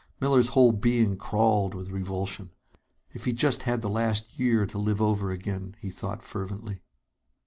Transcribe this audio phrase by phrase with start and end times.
[0.19, 2.49] Miller's whole being crawled with revulsion.
[3.11, 6.81] If he just had the last year to live over again, he thought fervently.